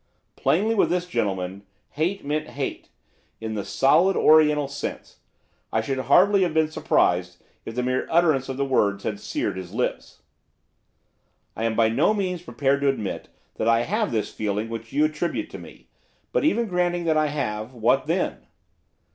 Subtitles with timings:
[0.35, 2.89] Plainly, with this gentleman, hate meant hate,
[3.39, 5.19] in the solid oriental sense.
[5.71, 9.57] I should hardly have been surprised if the mere utterance of the words had seared
[9.57, 10.23] his lips.
[11.55, 13.27] 'I am by no means prepared to admit
[13.57, 15.87] that I have this feeling which you attribute to me,
[16.31, 18.47] but, even granting that I have, what then?